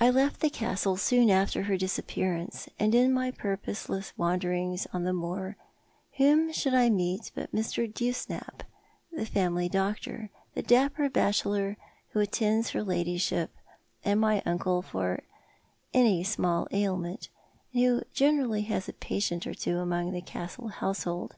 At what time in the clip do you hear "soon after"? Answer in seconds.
0.96-1.62